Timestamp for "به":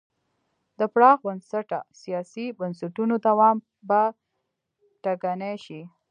3.87-4.01